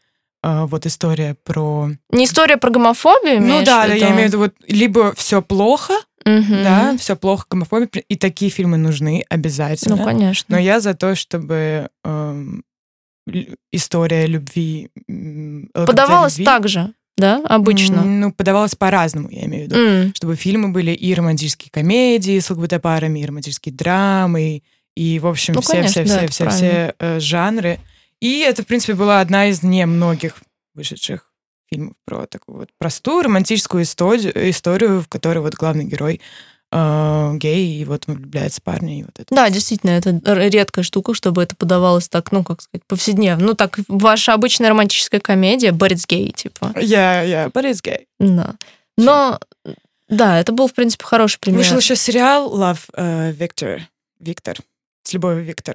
[0.42, 1.90] э, вот история про...
[2.10, 3.40] Не история про гомофобию?
[3.40, 5.94] Ну да, да, я имею в виду вот либо все плохо,
[6.26, 6.52] угу.
[6.62, 9.96] да, все плохо, гомофобия, и такие фильмы нужны обязательно.
[9.96, 10.54] Ну, конечно.
[10.54, 12.44] Но я за то, чтобы э,
[13.70, 14.90] история любви...
[15.74, 18.02] Подавалась так же да, обычно?
[18.02, 19.76] Ну, подавалось по-разному, я имею в виду.
[19.76, 20.16] Mm.
[20.16, 24.62] Чтобы фильмы были и романтические комедии с ЛГБТ-парами, и романтические драмы,
[24.96, 27.80] и, в общем, ну, все, все, все, да, все, все э, жанры.
[28.20, 30.36] И это, в принципе, была одна из немногих
[30.74, 31.30] вышедших
[31.70, 36.20] фильмов про такую вот простую романтическую историю, историю в которой вот главный герой
[36.72, 39.34] э, гей, и вот влюбляется парня, и вот это.
[39.34, 43.46] Да, действительно, это редкая штука, чтобы это подавалось так, ну, как сказать, повседневно.
[43.46, 46.72] Ну, так, ваша обычная романтическая комедия, it's gay, типа.
[46.76, 48.06] Yeah, but it's gay.
[48.18, 48.56] Да.
[48.96, 49.38] Но,
[50.08, 51.60] да, это был, в принципе, хороший пример.
[51.60, 53.82] Вышел еще сериал Love uh, Victor,
[54.18, 54.56] Виктор,
[55.04, 55.74] с Любовью Виктор.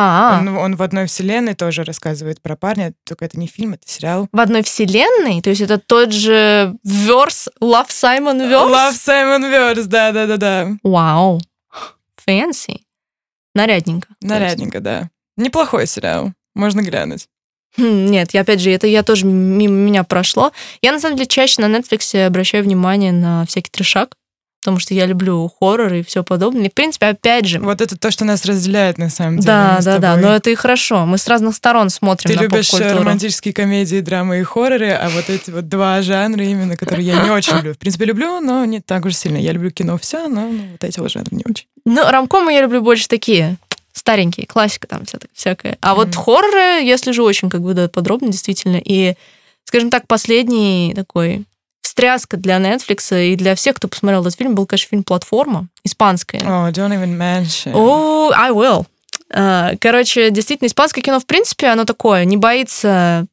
[0.00, 3.82] А, он, он в одной вселенной тоже рассказывает про парня, только это не фильм, это
[3.84, 4.28] сериал.
[4.30, 5.42] В одной вселенной?
[5.42, 8.70] То есть это тот же верс, Love Simon Верс?
[8.70, 10.68] Love Simon Верс, да, да, да, да.
[10.84, 11.40] Вау.
[12.24, 12.82] Фэнси.
[13.56, 14.08] Нарядненько.
[14.20, 15.10] Нарядненько, да.
[15.36, 16.32] Неплохой сериал.
[16.54, 17.26] Можно глянуть.
[17.76, 20.52] Хм, нет, я опять же, это я тоже мимо меня прошло.
[20.80, 24.14] Я на самом деле чаще на Netflix обращаю внимание на всякий трешак
[24.60, 26.66] потому что я люблю хорроры и все подобное.
[26.66, 27.60] И, в принципе, опять же...
[27.60, 29.46] Вот это то, что нас разделяет, на самом деле.
[29.46, 31.06] Да, да, да, но это и хорошо.
[31.06, 35.30] Мы с разных сторон смотрим Ты на любишь романтические комедии, драмы и хорроры, а вот
[35.30, 37.74] эти вот два жанра именно, которые я не очень люблю.
[37.74, 39.36] В принципе, люблю, но не так уж сильно.
[39.36, 41.66] Я люблю кино все, но ну, вот эти вот жанры не очень.
[41.84, 43.56] Ну, рамкомы я люблю больше такие
[43.92, 45.78] старенькие, классика там вся, всякая.
[45.80, 45.94] А mm-hmm.
[45.96, 48.80] вот хорроры я слежу очень как бы да, подробно, действительно.
[48.84, 49.14] И,
[49.64, 51.44] скажем так, последний такой
[51.98, 56.40] встряска для Netflix и для всех, кто посмотрел этот фильм, был, конечно, фильм «Платформа», испанская.
[56.42, 57.72] Oh, don't even mention.
[57.72, 58.86] Oh, I will.
[59.34, 63.26] А, короче, действительно, испанское кино, в принципе, оно такое, не боится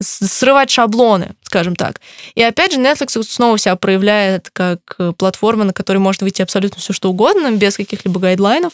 [0.00, 2.00] срывать шаблоны, скажем так.
[2.34, 6.94] И опять же, Netflix снова себя проявляет как платформа, на которой может выйти абсолютно все
[6.94, 8.72] что угодно, без каких-либо гайдлайнов.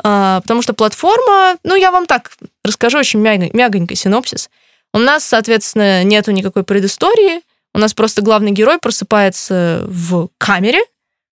[0.00, 2.30] А, потому что платформа, ну, я вам так
[2.64, 4.48] расскажу очень мягонький синопсис.
[4.92, 7.42] У нас, соответственно, нету никакой предыстории,
[7.74, 10.80] у нас просто главный герой просыпается в камере,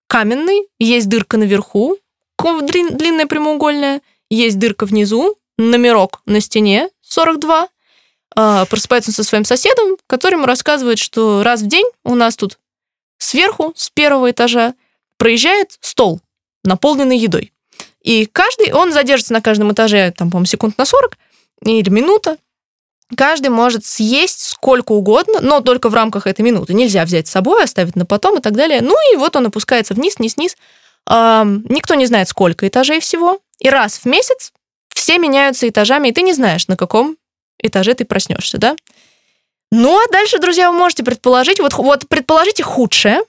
[0.08, 1.96] каменный, есть дырка наверху,
[2.38, 7.68] длинная прямоугольная, есть дырка внизу, номерок на стене 42.
[8.34, 12.36] А, просыпается он со своим соседом, который ему рассказывает, что раз в день у нас
[12.36, 12.58] тут
[13.18, 14.74] сверху, с первого этажа,
[15.18, 16.20] проезжает стол,
[16.64, 17.52] наполненный едой.
[18.02, 21.16] И каждый, он задержится на каждом этаже, там, по-моему, секунд на 40
[21.64, 22.38] или минута,
[23.16, 26.74] Каждый может съесть сколько угодно, но только в рамках этой минуты.
[26.74, 28.80] Нельзя взять с собой, оставить на потом и так далее.
[28.80, 30.56] Ну и вот он опускается вниз, вниз, вниз.
[31.06, 34.52] никто не знает, сколько этажей всего, и раз в месяц
[34.94, 37.16] все меняются этажами, и ты не знаешь, на каком
[37.58, 38.76] этаже ты проснешься, да?
[39.70, 43.20] Ну, а дальше, друзья, вы можете предположить, вот, вот предположите худшее.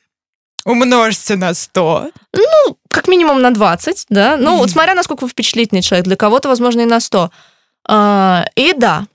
[0.66, 2.12] Умножьте на 100.
[2.34, 4.38] Ну, как минимум на 20, да.
[4.38, 6.06] Ну, вот смотря, насколько вы впечатлительный человек.
[6.06, 7.32] Для кого-то, возможно, и на 100.
[7.86, 9.06] А, и да,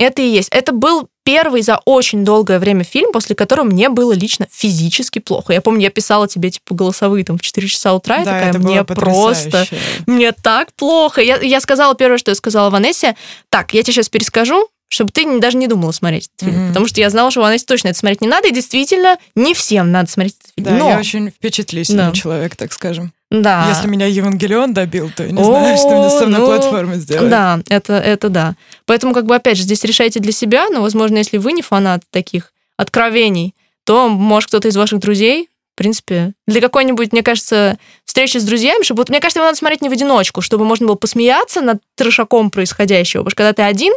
[0.00, 0.48] это и есть.
[0.50, 5.52] Это был первый за очень долгое время фильм, после которого мне было лично физически плохо.
[5.52, 8.62] Я помню, я писала тебе типа голосовые там в 4 часа утра, да, и такая,
[8.62, 9.66] мне просто,
[10.06, 11.20] мне так плохо.
[11.20, 13.14] Я, я сказала первое, что я сказала Ванессе,
[13.50, 16.64] так, я тебе сейчас перескажу, чтобы ты даже не думала смотреть этот фильм.
[16.64, 16.68] Mm-hmm.
[16.68, 19.92] Потому что я знала, что Ванессе точно это смотреть не надо, и действительно, не всем
[19.92, 20.64] надо смотреть этот фильм.
[20.66, 20.90] Да, Но...
[20.90, 22.12] я очень впечатлительный да.
[22.12, 23.12] человек, так скажем.
[23.30, 23.66] Да.
[23.68, 27.30] Если меня Евангелион добил, то я не знаю, что мне с на платформе сделать.
[27.30, 28.56] Да, это, это да.
[28.84, 32.02] Поэтому, как бы, опять же, здесь решайте для себя, но, возможно, если вы не фанат
[32.10, 38.38] таких откровений, то, может, кто-то из ваших друзей, в принципе, для какой-нибудь, мне кажется, встречи
[38.38, 39.04] с друзьями, чтобы...
[39.08, 43.20] Мне кажется, его надо смотреть не в одиночку, чтобы можно было посмеяться над трешаком происходящего.
[43.20, 43.92] Потому что когда ты один,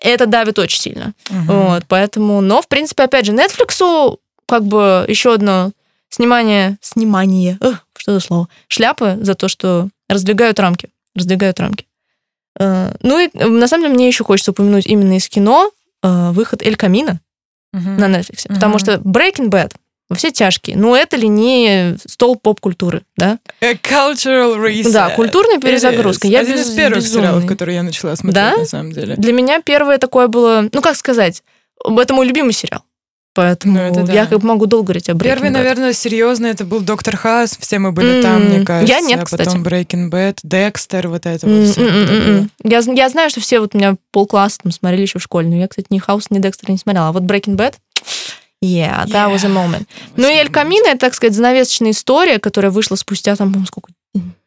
[0.00, 1.14] это давит очень сильно.
[1.30, 1.52] Угу.
[1.52, 2.40] Вот, поэтому...
[2.40, 5.72] Но, в принципе, опять же, Netflix как бы еще одно
[6.08, 6.78] снимание...
[6.80, 7.58] Снимание...
[7.60, 8.48] Эх, что за слово?
[8.68, 10.88] Шляпы за то, что раздвигают рамки.
[11.14, 11.86] Раздвигают рамки.
[12.58, 15.70] Э, ну и на самом деле мне еще хочется упомянуть именно из кино
[16.02, 17.20] э, выход Эль Камина
[17.74, 17.98] uh-huh.
[17.98, 18.46] на Netflix.
[18.46, 18.54] Uh-huh.
[18.54, 19.72] Потому что Breaking Bad
[20.12, 20.76] во все тяжкие.
[20.76, 23.38] Ну, это ли не стол поп-культуры, да?
[23.60, 24.92] A cultural reset.
[24.92, 26.28] Да, культурная перезагрузка.
[26.28, 27.26] Я Один без, из первых безумный.
[27.26, 28.56] сериалов, которые я начала смотреть, да?
[28.56, 29.16] на самом деле.
[29.16, 31.42] Для меня первое такое было, ну, как сказать,
[31.84, 32.82] это мой любимый сериал.
[33.34, 34.12] Поэтому ну, это да.
[34.12, 35.52] я как могу долго говорить о Breaking Первый, Bad.
[35.52, 38.94] наверное, серьезный это был Доктор Хаус, все мы были mm, там, мне кажется.
[38.94, 39.44] Я нет, а кстати.
[39.46, 42.46] Потом Breaking Bad, Декстер, вот это вот все.
[42.62, 45.56] Я, я знаю, что все вот у меня полкласса там смотрели еще в школе, но
[45.56, 47.08] я, кстати, ни Хаус, ни Декстер не смотрела.
[47.08, 47.76] А вот Breaking Bad,
[48.62, 49.32] yeah, that yeah.
[49.32, 49.86] was a moment.
[50.16, 53.90] Ну и Эль Камино, это, так сказать, занавесочная история, которая вышла спустя, там, по-моему, сколько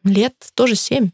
[0.04, 0.34] лет?
[0.54, 1.10] Тоже семь.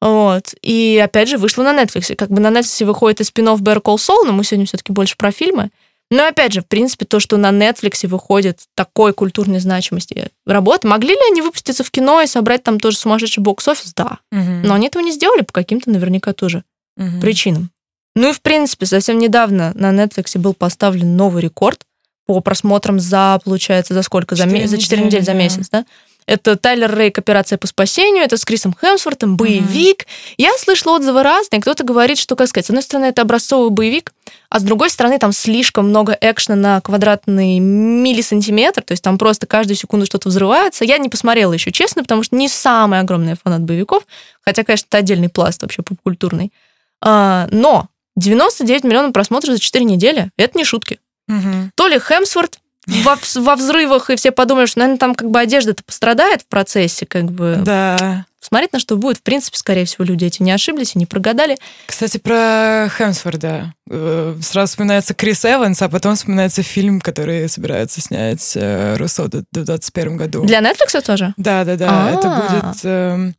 [0.00, 0.54] Вот.
[0.62, 2.14] И, опять же, вышла на Netflix.
[2.16, 5.16] Как бы на Netflix выходит и спин-офф Better Call Saul, но мы сегодня все-таки больше
[5.16, 5.70] про фильмы.
[6.10, 11.10] Но опять же, в принципе, то, что на Netflix выходит такой культурной значимости работы, могли
[11.10, 13.94] ли они выпуститься в кино и собрать там тоже сумасшедший бокс-офис?
[13.94, 14.18] Да.
[14.30, 14.40] Угу.
[14.64, 16.64] Но они этого не сделали по каким-то наверняка тоже
[16.98, 17.20] угу.
[17.20, 17.70] причинам.
[18.14, 21.86] Ну и, в принципе, совсем недавно на Netflix был поставлен новый рекорд
[22.26, 24.36] по просмотрам за, получается, за сколько?
[24.36, 25.84] За, за 4 недели, за месяц, да?
[26.26, 30.02] Это Тайлер Рейк «Операция по спасению», это с Крисом Хемсвортом, боевик.
[30.02, 30.34] Mm-hmm.
[30.38, 31.60] Я слышала отзывы разные.
[31.60, 34.12] Кто-то говорит, что, как сказать, с одной стороны, это образцовый боевик,
[34.48, 39.46] а с другой стороны, там слишком много экшена на квадратный миллисантиметр, то есть там просто
[39.46, 40.84] каждую секунду что-то взрывается.
[40.84, 44.06] Я не посмотрела еще, честно, потому что не самый огромный фанат боевиков,
[44.42, 46.52] хотя, конечно, это отдельный пласт вообще попкультурный.
[47.00, 51.00] А, но 99 миллионов просмотров за 4 недели— это не шутки.
[51.28, 51.70] Угу.
[51.74, 55.84] То ли Хемсворт во, во взрывах, и все подумали, что, наверное, там как бы одежда-то
[55.84, 57.60] пострадает в процессе, как бы.
[57.64, 58.26] Да.
[58.40, 59.18] Смотреть на что будет.
[59.18, 61.56] В принципе, скорее всего, люди эти не ошиблись и не прогадали.
[61.86, 63.72] Кстати, про Хемсфорда.
[63.88, 69.28] Э, сразу вспоминается Крис Эванс, а потом вспоминается фильм, который собирается снять э, Руссо в
[69.28, 70.44] 2021 году.
[70.44, 71.34] Для Netflix тоже?
[71.36, 72.10] Да, да, да.
[72.10, 72.80] Это будет...
[72.82, 73.34] Эм,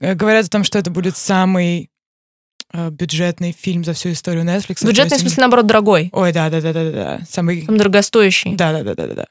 [0.00, 1.88] э, говорят о том, что это будет самый
[2.90, 4.86] бюджетный фильм за всю историю Netflix.
[4.86, 6.10] Бюджетный, в смысле, наоборот, дорогой?
[6.12, 7.20] Ой, да, да, да, да, да.
[7.28, 7.66] Самый...
[7.66, 8.54] Там дорогостоящий.
[8.54, 9.26] Да, да, да, да, да.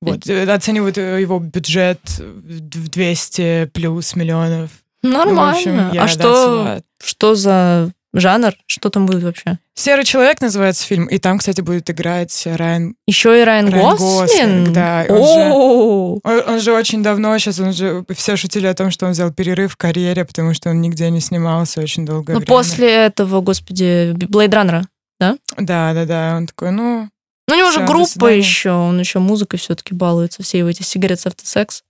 [0.00, 4.70] Вот, э, оценивают э, его бюджет в 200 плюс миллионов.
[5.02, 5.34] Нормально.
[5.34, 8.54] Ну, общем, yeah, а что, что за жанр?
[8.66, 9.58] Что там будет вообще?
[9.74, 12.94] «Серый человек» называется фильм, и там, кстати, будет играть Райан...
[13.06, 14.28] Еще и Райан, Райан Гослинг?
[14.28, 15.06] Гослинг да.
[15.08, 18.04] Он же, он, он же очень давно, сейчас он же...
[18.14, 21.20] Все шутили о том, что он взял перерыв в карьере, потому что он нигде не
[21.20, 24.86] снимался очень долгое ну, после этого, господи, Блейд Раннера,
[25.18, 25.36] да?
[25.56, 26.34] Да, да, да.
[26.36, 27.08] Он такой, ну...
[27.48, 31.28] Ну, у него же группа еще, он еще музыкой все-таки балуется, все его эти сигареты
[31.28, 31.82] автосекс.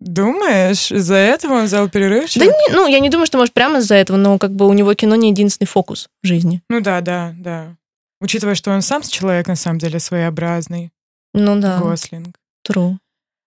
[0.00, 2.32] Думаешь, из-за этого он взял перерыв?
[2.34, 4.72] Да не, ну, я не думаю, что, может, прямо из-за этого, но как бы у
[4.72, 6.62] него кино не единственный фокус в жизни.
[6.68, 7.74] Ну да, да, да.
[8.20, 10.90] Учитывая, что он сам человек, на самом деле, своеобразный.
[11.34, 11.78] Ну да.
[11.78, 12.36] Гослинг.
[12.68, 12.96] True.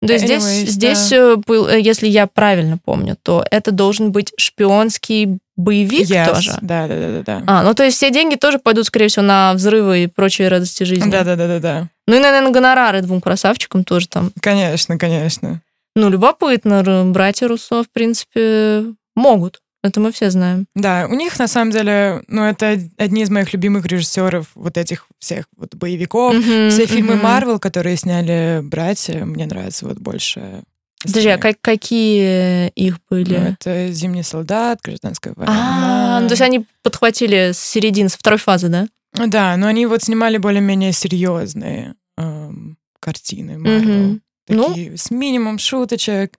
[0.01, 0.71] Да, Anyways, здесь, да.
[0.71, 6.33] здесь э, был, э, если я правильно помню, то это должен быть шпионский боевик yes.
[6.33, 6.57] тоже.
[6.61, 7.43] Да, да, да, да, да.
[7.47, 10.83] А, ну то есть все деньги тоже пойдут, скорее всего, на взрывы и прочие радости
[10.83, 11.11] жизни.
[11.11, 11.87] Да, да, да, да, да.
[12.07, 14.31] Ну и, наверное, гонорары двум красавчикам тоже там.
[14.41, 15.61] Конечно, конечно.
[15.99, 17.03] Ну, любопытно.
[17.11, 18.85] Братья Руссо, в принципе,
[19.15, 19.59] могут.
[19.83, 20.65] Это мы все знаем.
[20.75, 25.07] Да, у них на самом деле, ну, это одни из моих любимых режиссеров вот этих
[25.19, 26.35] всех вот боевиков.
[26.35, 27.59] Mm-hmm, все фильмы Марвел, mm-hmm.
[27.59, 30.63] которые сняли братья, мне нравятся вот больше.
[31.03, 33.37] Подожди, а как, какие их были?
[33.37, 36.17] Ну, это «Зимний солдат», «Гражданская война».
[36.17, 38.87] А, ну, то есть они подхватили с середины, с второй фазы, да?
[39.13, 43.89] Да, но они вот снимали более-менее серьезные эм, картины Марвел.
[43.89, 44.19] Mm-hmm.
[44.49, 44.97] Такие ну?
[44.97, 46.33] с минимум шуточек.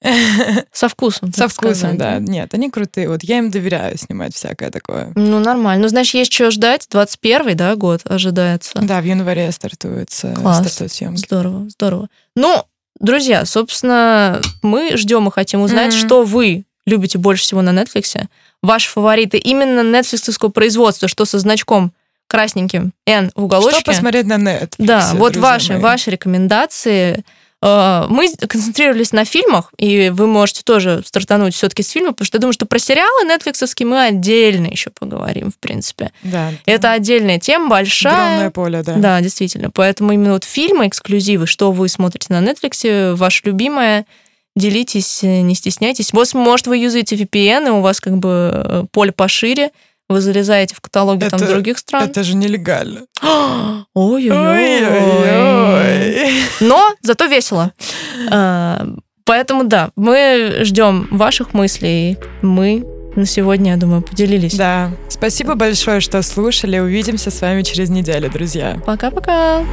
[0.72, 1.32] Со вкусом.
[1.32, 2.18] Со вкусом, да.
[2.18, 3.08] Нет, они крутые.
[3.08, 5.12] Вот я им доверяю снимать всякое такое.
[5.16, 5.82] Ну, нормально.
[5.82, 6.86] Ну, знаешь, есть что ждать.
[6.90, 8.78] 21 да, год ожидается.
[8.80, 10.58] Да, в январе стартуется Класс.
[10.58, 11.18] стартует съемки.
[11.18, 12.08] Здорово, здорово.
[12.36, 12.64] Ну,
[13.00, 16.06] друзья, собственно, мы ждем и хотим узнать, mm-hmm.
[16.06, 18.26] что вы любите больше всего на Netflix.
[18.62, 21.92] Ваши фавориты именно нетфликсовского производства, что со значком
[22.28, 23.80] красненьким N в уголочке.
[23.80, 24.74] Что посмотреть на Netflix?
[24.78, 25.82] Да, вот ваши, мои.
[25.82, 27.24] ваши рекомендации.
[27.60, 32.36] Э, мы концентрировались на фильмах, и вы можете тоже стартануть все-таки с фильма, потому что
[32.36, 36.12] я думаю, что про сериалы нетфликсовские мы отдельно еще поговорим, в принципе.
[36.22, 36.52] Да.
[36.66, 38.12] Это отдельная тема, большая.
[38.14, 38.94] Огромное поле, да.
[38.94, 39.70] Да, действительно.
[39.70, 44.06] Поэтому именно вот фильмы, эксклюзивы, что вы смотрите на Netflix, ваше любимое,
[44.54, 46.12] делитесь, не стесняйтесь.
[46.12, 49.70] Вот, может, вы юзаете VPN, и у вас как бы э, поле пошире,
[50.08, 52.04] вы залезаете в каталоги это, там других стран.
[52.04, 53.02] Это же нелегально.
[53.94, 54.38] Ой-ой-ой.
[56.60, 57.72] Но зато весело.
[58.30, 58.86] А,
[59.24, 62.16] поэтому да, мы ждем ваших мыслей.
[62.42, 62.84] Мы
[63.16, 64.54] на сегодня, я думаю, поделились.
[64.54, 64.92] Да.
[65.08, 66.78] Спасибо большое, что слушали.
[66.78, 68.80] Увидимся с вами через неделю, друзья.
[68.86, 69.64] Пока-пока.